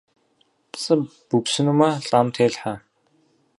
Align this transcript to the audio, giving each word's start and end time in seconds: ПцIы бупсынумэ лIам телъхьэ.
ПцIы 0.71 0.97
бупсынумэ 1.29 1.89
лIам 2.05 2.27
телъхьэ. 2.35 2.73